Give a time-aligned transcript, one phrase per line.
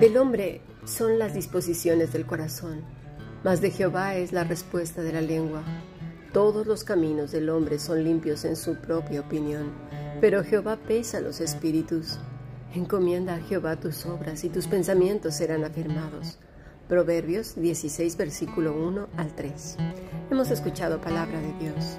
[0.00, 2.80] Del hombre son las disposiciones del corazón,
[3.44, 5.62] mas de Jehová es la respuesta de la lengua.
[6.32, 9.72] Todos los caminos del hombre son limpios en su propia opinión,
[10.22, 12.18] pero Jehová pesa los espíritus.
[12.74, 16.38] Encomienda a Jehová tus obras y tus pensamientos serán afirmados.
[16.88, 19.76] Proverbios 16, versículo 1 al 3.
[20.30, 21.98] Hemos escuchado palabra de Dios.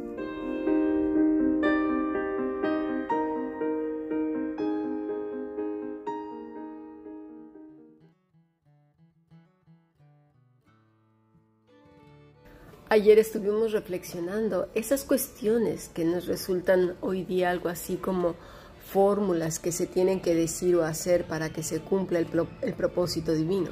[12.91, 18.35] Ayer estuvimos reflexionando esas cuestiones que nos resultan hoy día algo así como
[18.85, 22.27] fórmulas que se tienen que decir o hacer para que se cumpla el,
[22.61, 23.69] el, propósito divino,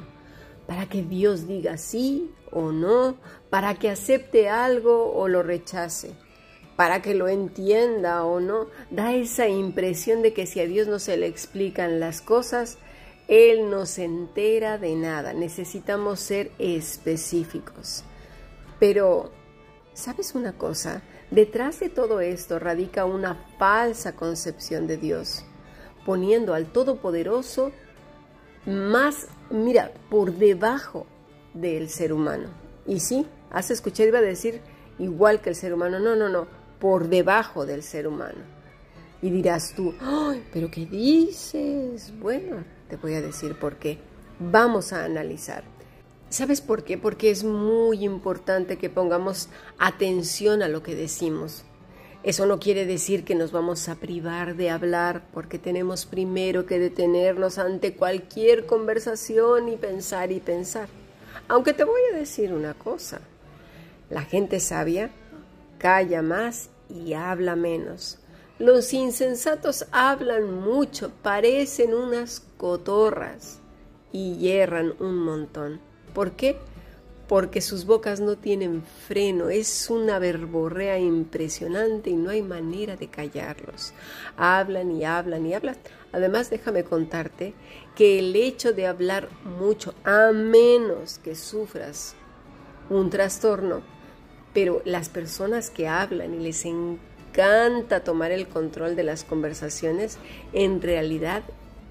[0.67, 3.17] para que Dios diga sí o no,
[3.49, 6.13] para que acepte algo o lo rechace,
[6.77, 8.67] para que lo entienda o no.
[8.89, 12.77] Da esa impresión de que si a Dios no se le explican las cosas,
[13.27, 15.33] Él no se entera de nada.
[15.33, 18.05] Necesitamos ser específicos.
[18.79, 19.31] Pero,
[19.93, 21.01] ¿sabes una cosa?
[21.31, 25.43] Detrás de todo esto radica una falsa concepción de Dios,
[26.05, 27.71] poniendo al Todopoderoso
[28.65, 31.05] más, mira, por debajo
[31.53, 32.49] del ser humano.
[32.87, 34.61] Y sí, has escuchado, iba a decir
[34.97, 36.47] igual que el ser humano, no, no, no,
[36.79, 38.59] por debajo del ser humano.
[39.21, 42.13] Y dirás tú, ¡ay, pero qué dices!
[42.19, 43.99] Bueno, te voy a decir por qué.
[44.39, 45.63] Vamos a analizar.
[46.29, 46.97] ¿Sabes por qué?
[46.97, 51.63] Porque es muy importante que pongamos atención a lo que decimos.
[52.21, 56.77] Eso no quiere decir que nos vamos a privar de hablar porque tenemos primero que
[56.77, 60.87] detenernos ante cualquier conversación y pensar y pensar.
[61.47, 63.21] Aunque te voy a decir una cosa,
[64.09, 65.11] la gente sabia
[65.79, 68.19] calla más y habla menos.
[68.59, 73.59] Los insensatos hablan mucho, parecen unas cotorras
[74.11, 75.88] y hierran un montón.
[76.13, 76.57] ¿Por qué?
[77.27, 83.07] Porque sus bocas no tienen freno, es una verborrea impresionante y no hay manera de
[83.07, 83.93] callarlos.
[84.35, 85.77] Hablan y hablan y hablan.
[86.11, 87.53] Además, déjame contarte
[87.95, 92.15] que el hecho de hablar mucho, a menos que sufras
[92.89, 93.81] un trastorno,
[94.53, 100.17] pero las personas que hablan y les encanta tomar el control de las conversaciones,
[100.53, 101.43] en realidad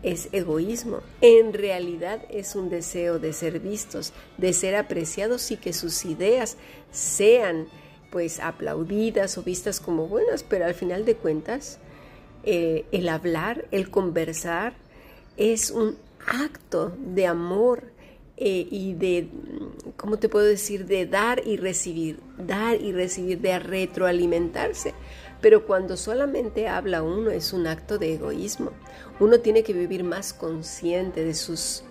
[0.02, 1.00] es egoísmo.
[1.20, 6.56] En realidad es un deseo de ser vistos, de ser apreciados y que sus ideas
[6.90, 7.66] sean
[8.10, 11.78] pues aplaudidas o vistas como buenas, pero al final de cuentas
[12.44, 14.74] eh, el hablar, el conversar
[15.36, 17.92] es un acto de amor
[18.40, 19.28] eh, y de,
[19.96, 24.94] ¿cómo te puedo decir?, de dar y recibir, dar y recibir, de retroalimentarse.
[25.40, 28.70] Pero cuando solamente habla uno es un acto de egoísmo.
[29.18, 31.82] Uno tiene que vivir más consciente de sus,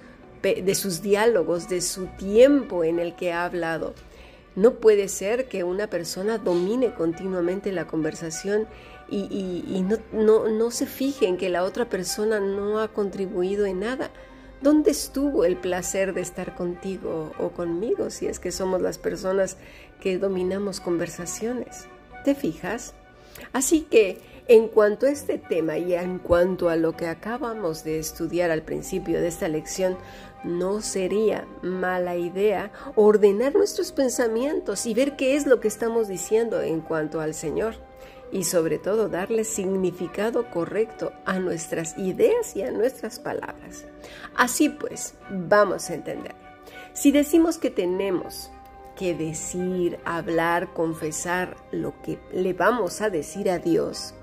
[0.42, 3.94] de sus diálogos, de su tiempo en el que ha hablado.
[4.56, 8.68] No puede ser que una persona domine continuamente la conversación
[9.10, 13.82] y, no, no, no se fije en que la otra persona no ha contribuido en
[13.82, 14.12] nada.
[14.62, 19.58] ¿Dónde estuvo el placer de estar contigo o conmigo si es que somos las personas
[20.02, 21.86] que dominamos conversaciones?
[22.26, 22.96] ¿Te fijas?
[23.54, 28.00] Así que, en cuanto a este tema y en cuanto a lo que acabamos de
[28.00, 29.96] estudiar al principio de esta lección,
[30.44, 36.62] no sería mala idea ordenar nuestros pensamientos y ver qué es lo que estamos diciendo
[36.62, 37.76] en cuanto al Señor
[38.32, 43.86] y sobre todo darle significado correcto a nuestras ideas y a nuestras palabras.
[44.36, 46.36] Así pues, vamos a entender.
[46.94, 48.50] Si decimos que tenemos
[48.98, 54.14] que decir, hablar, confesar lo que le vamos a decir a Dios.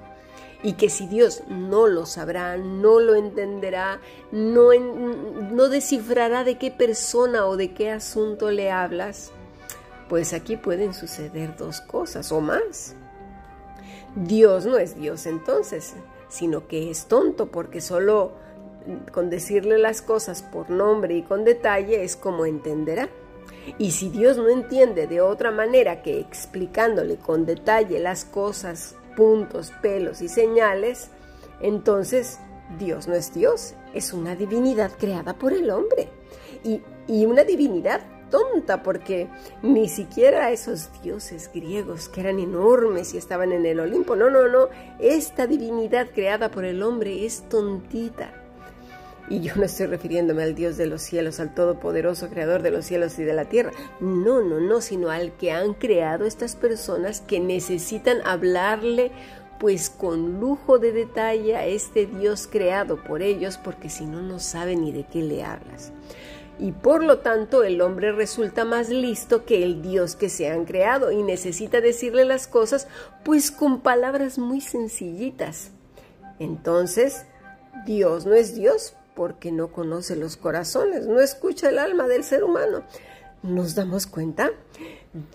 [0.62, 4.00] Y que si Dios no lo sabrá, no lo entenderá,
[4.32, 9.30] no, no descifrará de qué persona o de qué asunto le hablas,
[10.08, 12.96] pues aquí pueden suceder dos cosas o más.
[14.14, 15.94] Dios no es Dios entonces,
[16.28, 18.32] sino que es tonto porque solo
[19.12, 23.08] con decirle las cosas por nombre y con detalle es como entenderá.
[23.78, 29.72] Y si Dios no entiende de otra manera que explicándole con detalle las cosas, puntos,
[29.80, 31.10] pelos y señales,
[31.60, 32.40] entonces
[32.78, 36.08] Dios no es Dios, es una divinidad creada por el hombre.
[36.62, 38.00] Y, y una divinidad
[38.30, 39.28] tonta porque
[39.62, 44.48] ni siquiera esos dioses griegos que eran enormes y estaban en el Olimpo, no, no,
[44.48, 44.68] no,
[44.98, 48.32] esta divinidad creada por el hombre es tontita.
[49.28, 52.84] Y yo no estoy refiriéndome al Dios de los cielos, al Todopoderoso Creador de los
[52.84, 53.70] cielos y de la tierra.
[53.98, 59.12] No, no, no, sino al que han creado estas personas que necesitan hablarle
[59.58, 64.38] pues con lujo de detalle a este Dios creado por ellos, porque si no, no
[64.40, 65.92] saben ni de qué le hablas
[66.58, 70.64] y por lo tanto el hombre resulta más listo que el Dios que se han
[70.64, 72.86] creado y necesita decirle las cosas
[73.24, 75.70] pues con palabras muy sencillitas.
[76.38, 77.26] Entonces,
[77.86, 82.44] Dios no es Dios porque no conoce los corazones, no escucha el alma del ser
[82.44, 82.82] humano.
[83.42, 84.50] ¿Nos damos cuenta?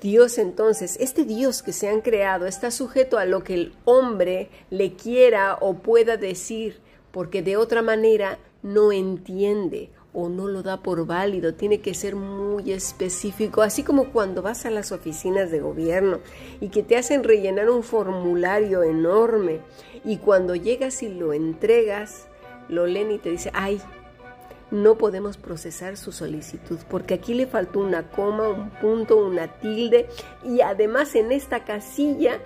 [0.01, 4.49] Dios entonces, este Dios que se han creado está sujeto a lo que el hombre
[4.69, 6.79] le quiera o pueda decir,
[7.11, 12.15] porque de otra manera no entiende o no lo da por válido, tiene que ser
[12.15, 16.19] muy específico, así como cuando vas a las oficinas de gobierno
[16.59, 19.61] y que te hacen rellenar un formulario enorme
[20.03, 22.27] y cuando llegas y lo entregas,
[22.69, 23.81] lo leen y te dice, ay,
[24.71, 30.07] no podemos procesar su solicitud porque aquí le faltó una coma, un punto, una tilde
[30.43, 32.39] y además en esta casilla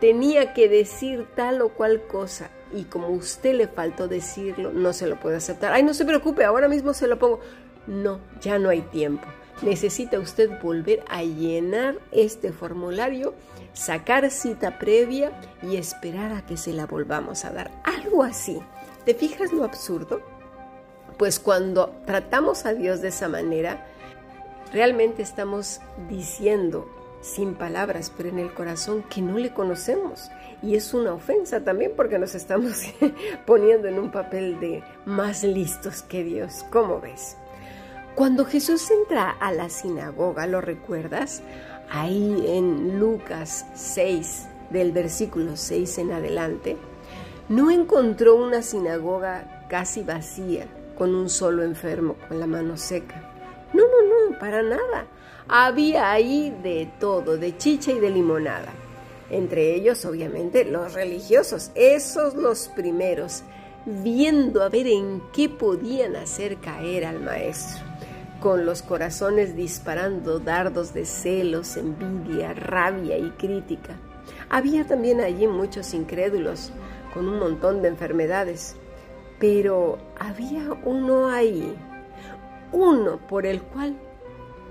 [0.00, 5.06] tenía que decir tal o cual cosa y como usted le faltó decirlo, no se
[5.06, 5.72] lo puede aceptar.
[5.72, 7.40] Ay, no se preocupe, ahora mismo se lo pongo.
[7.86, 9.26] No, ya no hay tiempo.
[9.62, 13.34] Necesita usted volver a llenar este formulario,
[13.72, 15.32] sacar cita previa
[15.62, 17.70] y esperar a que se la volvamos a dar.
[17.84, 18.60] Algo así.
[19.04, 20.20] ¿Te fijas lo absurdo?
[21.16, 23.86] Pues cuando tratamos a Dios de esa manera,
[24.72, 26.90] realmente estamos diciendo
[27.20, 30.30] sin palabras, pero en el corazón que no le conocemos.
[30.62, 32.82] Y es una ofensa también porque nos estamos
[33.46, 36.64] poniendo en un papel de más listos que Dios.
[36.70, 37.36] ¿Cómo ves?
[38.14, 41.42] Cuando Jesús entra a la sinagoga, ¿lo recuerdas?
[41.90, 46.76] Ahí en Lucas 6, del versículo 6 en adelante,
[47.48, 50.66] no encontró una sinagoga casi vacía,
[50.96, 53.22] con un solo enfermo con la mano seca.
[53.72, 55.06] No, no, no, para nada.
[55.48, 58.72] Había ahí de todo, de chicha y de limonada.
[59.30, 63.42] Entre ellos, obviamente, los religiosos, esos los primeros,
[63.84, 67.84] viendo a ver en qué podían hacer caer al maestro,
[68.40, 73.96] con los corazones disparando dardos de celos, envidia, rabia y crítica.
[74.50, 76.72] Había también allí muchos incrédulos,
[77.14, 78.74] con un montón de enfermedades,
[79.38, 81.74] pero había uno ahí,
[82.72, 83.96] uno por el cual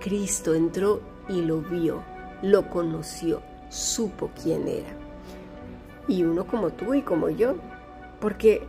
[0.06, 2.04] Cristo entró y lo vio,
[2.44, 4.96] lo conoció, supo quién era.
[6.07, 7.56] Y uno como tú y como yo,
[8.19, 8.62] porque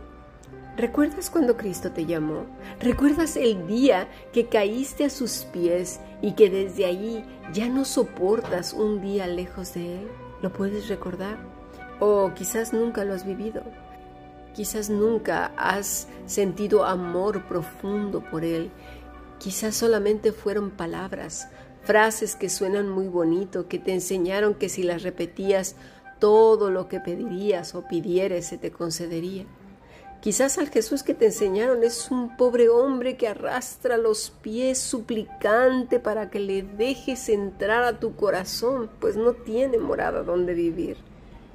[0.77, 2.47] ¿recuerdas cuando Cristo te llamó?
[2.79, 7.23] ¿Recuerdas el día que caíste a sus pies y que desde allí
[7.53, 10.07] ya no soportas un día lejos de Él?
[10.41, 11.37] ¿Lo puedes recordar?
[11.99, 13.61] O quizás nunca lo has vivido.
[14.55, 18.71] Quizás nunca has sentido amor profundo por Él
[19.39, 21.47] Quizás solamente fueron palabras,
[21.83, 25.75] frases que suenan muy bonito, que te enseñaron que si las repetías,
[26.19, 29.45] todo lo que pedirías o pidieres se te concedería.
[30.19, 35.99] Quizás al Jesús que te enseñaron es un pobre hombre que arrastra los pies suplicante
[35.99, 40.97] para que le dejes entrar a tu corazón, pues no tiene morada donde vivir.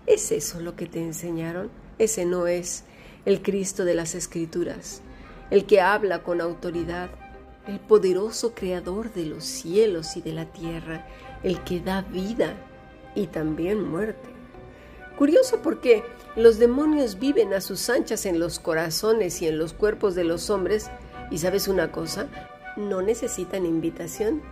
[0.06, 1.70] ¿Es eso lo que te enseñaron?
[1.98, 2.84] Ese no es
[3.24, 5.02] el Cristo de las Escrituras,
[5.50, 7.10] el que habla con autoridad,
[7.66, 11.06] el poderoso creador de los cielos y de la tierra,
[11.42, 12.54] el que da vida
[13.14, 14.28] y también muerte.
[15.16, 16.02] Curioso porque
[16.34, 20.50] los demonios viven a sus anchas en los corazones y en los cuerpos de los
[20.50, 20.90] hombres,
[21.30, 22.28] y sabes una cosa,
[22.76, 24.42] no necesitan invitación.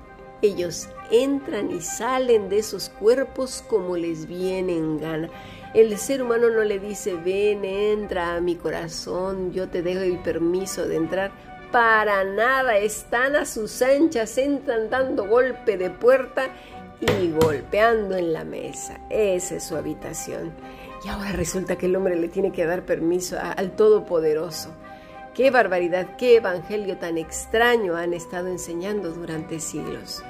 [0.43, 5.29] Ellos entran y salen de esos cuerpos como les viene en gana.
[5.75, 10.19] El ser humano no le dice, ven, entra a mi corazón, yo te dejo el
[10.19, 11.33] permiso de entrar
[11.71, 16.49] para nada, están a sus anchas, entran dando golpe de puerta
[17.00, 19.00] y golpeando en la mesa.
[19.09, 20.53] Esa es su habitación.
[21.05, 24.71] Y ahora resulta que el hombre le tiene que dar permiso al Todopoderoso.
[25.35, 30.23] Qué barbaridad, qué evangelio tan extraño han estado enseñando durante siglos.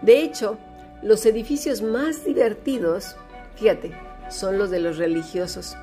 [0.00, 0.56] De hecho,
[1.02, 3.16] los edificios más divertidos,
[3.56, 3.92] fíjate,
[4.30, 5.76] son los de los religiosos,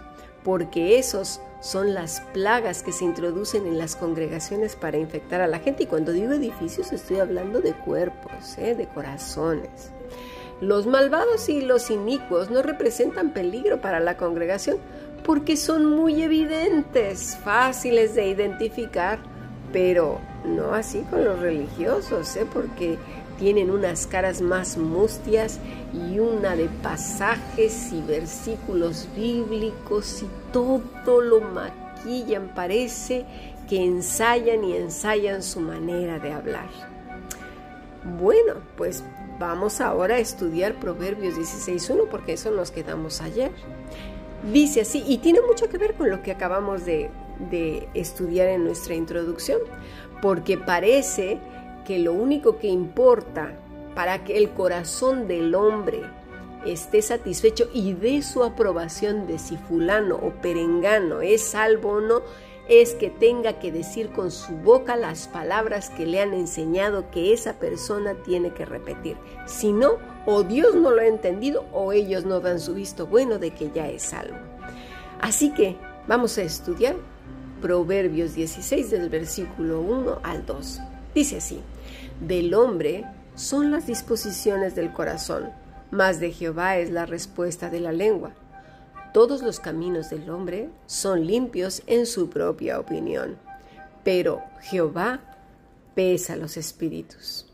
[0.43, 5.59] porque esos son las plagas que se introducen en las congregaciones para infectar a la
[5.59, 5.83] gente.
[5.83, 8.75] Y cuando digo edificios estoy hablando de cuerpos, ¿eh?
[8.75, 9.91] de corazones.
[10.61, 14.77] Los malvados y los inicuos no representan peligro para la congregación
[15.23, 19.19] porque son muy evidentes, fáciles de identificar,
[19.73, 22.45] pero no así con los religiosos, ¿eh?
[22.51, 22.97] porque
[23.37, 25.59] tienen unas caras más mustias
[25.93, 33.25] y una de pasajes y versículos bíblicos y todo lo maquillan, parece
[33.69, 36.67] que ensayan y ensayan su manera de hablar.
[38.19, 39.03] Bueno, pues
[39.39, 43.51] vamos ahora a estudiar Proverbios 16.1 porque eso nos quedamos ayer.
[44.51, 47.09] Dice así, y tiene mucho que ver con lo que acabamos de,
[47.51, 49.59] de estudiar en nuestra introducción,
[50.21, 51.39] porque parece
[51.87, 53.53] que lo único que importa
[53.95, 56.01] para que el corazón del hombre
[56.65, 62.21] esté satisfecho y dé su aprobación de si fulano o perengano es salvo o no,
[62.67, 67.31] es que tenga que decir con su boca las palabras que le han enseñado que
[67.31, 69.15] esa persona tiene que repetir.
[69.45, 69.93] Si no,
[70.25, 73.71] o Dios no lo ha entendido o ellos no dan su visto bueno de que
[73.73, 74.35] ya es salvo.
[75.21, 76.97] Así que vamos a estudiar
[77.61, 80.81] Proverbios 16 del versículo 1 al 2.
[81.15, 81.61] Dice así,
[82.19, 83.05] del hombre
[83.35, 85.51] son las disposiciones del corazón,
[85.91, 88.33] mas de Jehová es la respuesta de la lengua.
[89.13, 93.37] Todos los caminos del hombre son limpios en su propia opinión,
[94.03, 95.21] pero Jehová
[95.95, 97.45] pesa los espíritus.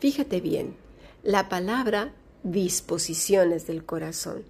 [0.00, 0.76] Fíjate bien,
[1.22, 4.44] la palabra disposiciones del corazón.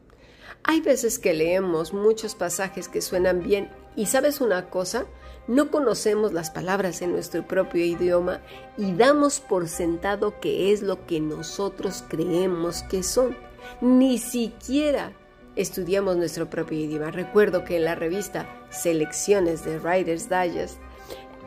[0.64, 5.06] Hay veces que leemos muchos pasajes que suenan bien y sabes una cosa,
[5.48, 8.40] no conocemos las palabras en nuestro propio idioma
[8.78, 13.36] y damos por sentado que es lo que nosotros creemos que son.
[13.80, 15.12] Ni siquiera
[15.56, 17.10] estudiamos nuestro propio idioma.
[17.10, 20.78] Recuerdo que en la revista Selecciones de Writer's Digest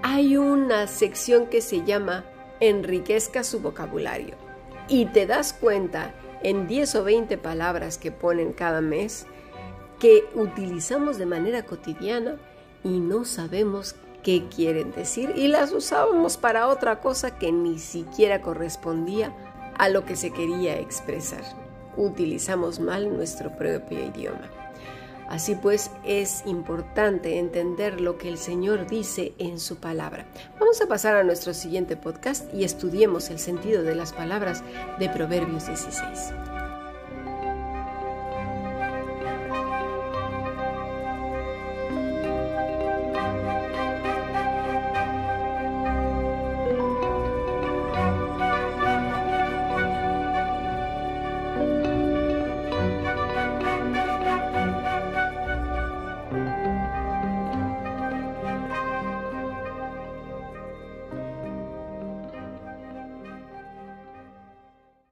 [0.03, 2.25] hay una sección que se llama
[2.59, 4.35] Enriquezca su vocabulario.
[4.87, 9.25] Y te das cuenta en 10 o 20 palabras que ponen cada mes
[9.99, 12.37] que utilizamos de manera cotidiana
[12.85, 18.41] y no sabemos qué quieren decir y las usábamos para otra cosa que ni siquiera
[18.41, 19.35] correspondía
[19.77, 21.43] a lo que se quería expresar.
[21.97, 24.49] Utilizamos mal nuestro propio idioma.
[25.27, 30.27] Así pues, es importante entender lo que el Señor dice en su palabra.
[30.59, 34.63] Vamos a pasar a nuestro siguiente podcast y estudiemos el sentido de las palabras
[34.99, 36.44] de Proverbios 16.